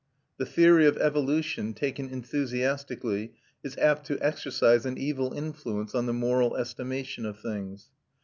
The 0.39 0.47
theory 0.47 0.87
of 0.87 0.97
evolution, 0.97 1.75
taken 1.75 2.09
enthusiastically, 2.09 3.33
is 3.63 3.77
apt 3.77 4.07
to 4.07 4.17
exercise 4.19 4.83
an 4.83 4.97
evil 4.97 5.31
influence 5.31 5.93
on 5.93 6.07
the 6.07 6.11
moral 6.13 6.55
estimation 6.55 7.23
of 7.23 7.39
things. 7.39 7.91